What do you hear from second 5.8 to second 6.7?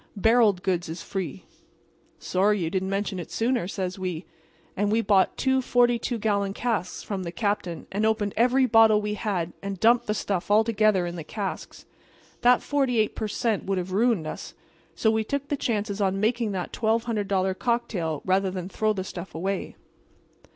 two gallon